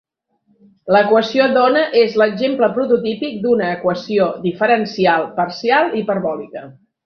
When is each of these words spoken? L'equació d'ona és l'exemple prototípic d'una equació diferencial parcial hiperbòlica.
L'equació 0.95 1.49
d'ona 1.57 1.83
és 2.05 2.15
l'exemple 2.21 2.71
prototípic 2.79 3.37
d'una 3.45 3.69
equació 3.77 4.33
diferencial 4.49 5.31
parcial 5.41 5.97
hiperbòlica. 6.03 6.69